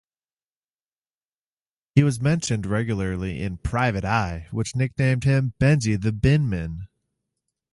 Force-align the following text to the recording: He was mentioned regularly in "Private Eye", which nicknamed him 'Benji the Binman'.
He 1.93 2.01
was 2.01 2.19
mentioned 2.19 2.65
regularly 2.65 3.43
in 3.43 3.57
"Private 3.57 4.03
Eye", 4.03 4.47
which 4.49 4.75
nicknamed 4.75 5.25
him 5.25 5.53
'Benji 5.59 5.95
the 6.01 6.09
Binman'. 6.11 6.87